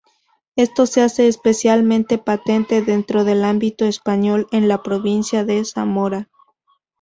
Esto 0.55 0.87
se 0.87 1.01
hace 1.03 1.27
especialmente 1.27 2.17
patente 2.17 2.81
dentro 2.81 3.23
del 3.23 3.43
ámbito 3.43 3.85
español 3.85 4.47
en 4.51 4.67
la 4.67 4.81
provincia 4.81 5.45
de 5.45 5.63
Zamora. 5.63 6.27